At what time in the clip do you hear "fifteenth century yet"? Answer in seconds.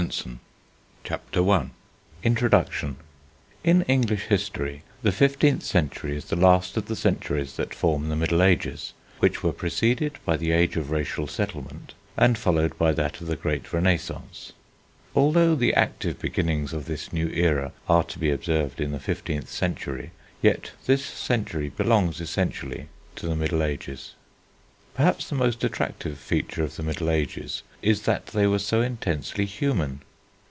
18.99-20.71